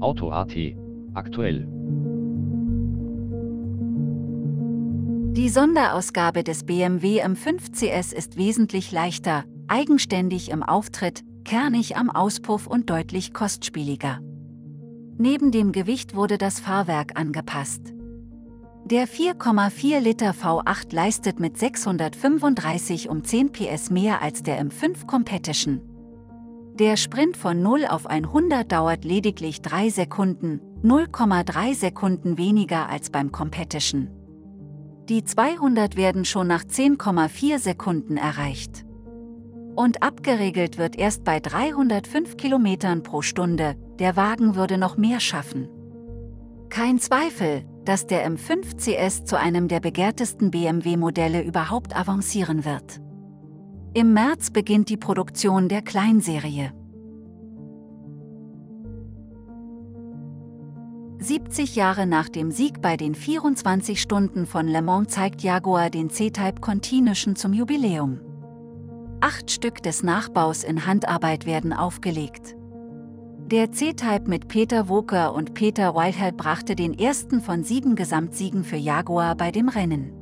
Auto.at 0.00 0.54
aktuell. 1.14 1.66
Die 5.32 5.48
Sonderausgabe 5.48 6.44
des 6.44 6.64
BMW 6.64 7.24
M5 7.24 7.72
CS 7.72 8.12
ist 8.12 8.36
wesentlich 8.36 8.92
leichter, 8.92 9.44
eigenständig 9.68 10.50
im 10.50 10.62
Auftritt, 10.62 11.22
kernig 11.44 11.96
am 11.96 12.10
Auspuff 12.10 12.66
und 12.66 12.90
deutlich 12.90 13.32
kostspieliger. 13.32 14.18
Neben 15.16 15.50
dem 15.50 15.72
Gewicht 15.72 16.14
wurde 16.14 16.36
das 16.36 16.60
Fahrwerk 16.60 17.18
angepasst. 17.18 17.94
Der 18.84 19.08
4,4 19.08 19.98
Liter 20.00 20.32
V8 20.32 20.94
leistet 20.94 21.40
mit 21.40 21.56
635 21.56 23.08
um 23.08 23.24
10 23.24 23.52
PS 23.52 23.90
mehr 23.90 24.20
als 24.20 24.42
der 24.42 24.62
M5 24.62 25.06
Competition. 25.06 25.80
Der 26.80 26.96
Sprint 26.96 27.36
von 27.36 27.60
0 27.60 27.84
auf 27.84 28.06
100 28.06 28.72
dauert 28.72 29.04
lediglich 29.04 29.60
3 29.60 29.90
Sekunden, 29.90 30.62
0,3 30.82 31.74
Sekunden 31.74 32.38
weniger 32.38 32.88
als 32.88 33.10
beim 33.10 33.30
Competition. 33.32 34.08
Die 35.10 35.22
200 35.22 35.98
werden 35.98 36.24
schon 36.24 36.46
nach 36.46 36.64
10,4 36.64 37.58
Sekunden 37.58 38.16
erreicht. 38.16 38.86
Und 39.76 40.02
abgeregelt 40.02 40.78
wird 40.78 40.96
erst 40.96 41.22
bei 41.22 41.38
305 41.38 42.38
km 42.38 43.02
pro 43.02 43.20
Stunde, 43.20 43.74
der 43.98 44.16
Wagen 44.16 44.54
würde 44.54 44.78
noch 44.78 44.96
mehr 44.96 45.20
schaffen. 45.20 45.68
Kein 46.70 46.98
Zweifel, 46.98 47.62
dass 47.84 48.06
der 48.06 48.26
M5 48.26 48.78
CS 48.78 49.26
zu 49.26 49.38
einem 49.38 49.68
der 49.68 49.80
begehrtesten 49.80 50.50
BMW-Modelle 50.50 51.42
überhaupt 51.42 51.94
avancieren 51.94 52.64
wird. 52.64 53.02
Im 53.92 54.12
März 54.12 54.50
beginnt 54.50 54.88
die 54.88 54.96
Produktion 54.96 55.68
der 55.68 55.82
Kleinserie. 55.82 56.72
70 61.18 61.74
Jahre 61.74 62.06
nach 62.06 62.28
dem 62.28 62.52
Sieg 62.52 62.80
bei 62.80 62.96
den 62.96 63.16
24 63.16 64.00
Stunden 64.00 64.46
von 64.46 64.68
Le 64.68 64.80
Mans 64.80 65.12
zeigt 65.12 65.42
Jaguar 65.42 65.90
den 65.90 66.08
C-Type 66.08 66.60
Continuation 66.60 67.34
zum 67.34 67.52
Jubiläum. 67.52 68.20
Acht 69.20 69.50
Stück 69.50 69.82
des 69.82 70.04
Nachbaus 70.04 70.62
in 70.62 70.86
Handarbeit 70.86 71.44
werden 71.44 71.72
aufgelegt. 71.72 72.54
Der 73.50 73.72
C-Type 73.72 74.28
mit 74.28 74.46
Peter 74.46 74.88
Woker 74.88 75.34
und 75.34 75.54
Peter 75.54 75.96
Whitehead 75.96 76.36
brachte 76.36 76.76
den 76.76 76.96
ersten 76.96 77.40
von 77.40 77.64
sieben 77.64 77.96
Gesamtsiegen 77.96 78.62
für 78.62 78.76
Jaguar 78.76 79.34
bei 79.34 79.50
dem 79.50 79.68
Rennen. 79.68 80.19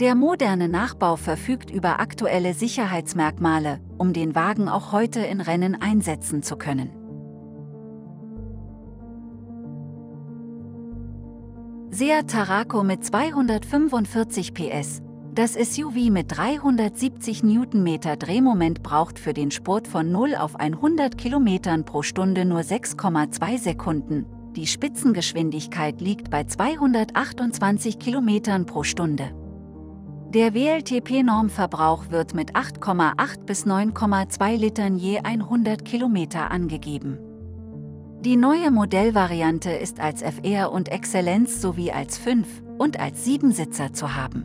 Der 0.00 0.14
moderne 0.14 0.68
Nachbau 0.68 1.16
verfügt 1.16 1.70
über 1.72 1.98
aktuelle 1.98 2.54
Sicherheitsmerkmale, 2.54 3.80
um 3.98 4.12
den 4.12 4.36
Wagen 4.36 4.68
auch 4.68 4.92
heute 4.92 5.18
in 5.18 5.40
Rennen 5.40 5.74
einsetzen 5.74 6.44
zu 6.44 6.54
können. 6.54 6.90
Seat 11.90 12.30
Tarraco 12.30 12.84
mit 12.84 13.04
245 13.04 14.54
PS, 14.54 15.02
das 15.34 15.54
SUV 15.54 16.10
mit 16.10 16.26
370 16.36 17.42
Newtonmeter 17.42 18.16
Drehmoment 18.16 18.84
braucht 18.84 19.18
für 19.18 19.32
den 19.32 19.50
Spurt 19.50 19.88
von 19.88 20.12
0 20.12 20.36
auf 20.36 20.54
100 20.54 21.18
km 21.18 21.82
pro 21.84 22.02
Stunde 22.02 22.44
nur 22.44 22.60
6,2 22.60 23.58
Sekunden. 23.58 24.26
Die 24.54 24.68
Spitzengeschwindigkeit 24.68 26.00
liegt 26.00 26.30
bei 26.30 26.44
228 26.44 27.98
km 27.98 28.64
pro 28.64 28.84
Stunde. 28.84 29.32
Der 30.34 30.52
WLTP-Normverbrauch 30.52 32.10
wird 32.10 32.34
mit 32.34 32.54
8,8 32.54 33.44
bis 33.46 33.64
9,2 33.64 34.56
Litern 34.56 34.98
je 34.98 35.20
100 35.20 35.86
Kilometer 35.86 36.50
angegeben. 36.50 37.18
Die 38.20 38.36
neue 38.36 38.70
Modellvariante 38.70 39.70
ist 39.70 40.00
als 40.00 40.20
FR 40.20 40.70
und 40.70 40.90
Exzellenz 40.90 41.62
sowie 41.62 41.92
als 41.92 42.18
5 42.18 42.46
und 42.76 43.00
als 43.00 43.26
7-Sitzer 43.26 43.94
zu 43.94 44.16
haben. 44.16 44.44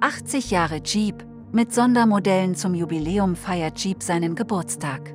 80 0.00 0.50
Jahre 0.50 0.80
Jeep, 0.82 1.22
mit 1.52 1.74
Sondermodellen 1.74 2.54
zum 2.54 2.74
Jubiläum 2.74 3.36
feiert 3.36 3.78
Jeep 3.78 4.02
seinen 4.02 4.36
Geburtstag. 4.36 5.14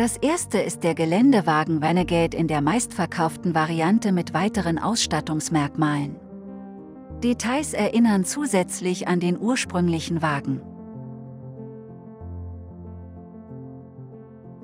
Das 0.00 0.16
erste 0.16 0.58
ist 0.58 0.82
der 0.82 0.94
Geländewagen 0.94 1.84
Renegade 1.84 2.34
in 2.34 2.48
der 2.48 2.62
meistverkauften 2.62 3.54
Variante 3.54 4.12
mit 4.12 4.32
weiteren 4.32 4.78
Ausstattungsmerkmalen. 4.78 6.16
Details 7.22 7.74
erinnern 7.74 8.24
zusätzlich 8.24 9.08
an 9.08 9.20
den 9.20 9.38
ursprünglichen 9.38 10.22
Wagen. 10.22 10.62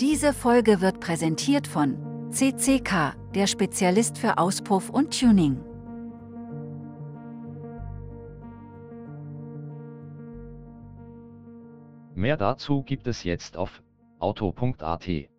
Diese 0.00 0.32
Folge 0.32 0.80
wird 0.80 1.00
präsentiert 1.00 1.66
von 1.66 1.98
CCK, 2.30 3.14
der 3.34 3.46
Spezialist 3.46 4.16
für 4.16 4.38
Auspuff 4.38 4.88
und 4.88 5.20
Tuning. 5.20 5.60
Mehr 12.14 12.38
dazu 12.38 12.82
gibt 12.82 13.06
es 13.06 13.22
jetzt 13.22 13.58
auf 13.58 13.82
auto.at. 14.26 15.35